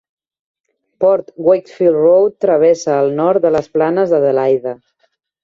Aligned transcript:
Port 1.03 1.29
Wakefield 1.49 1.99
Road 2.05 2.39
travessa 2.47 2.97
el 3.03 3.13
nord 3.21 3.45
de 3.45 3.53
les 3.59 3.71
planes 3.77 4.17
d'Adelaide. 4.17 4.77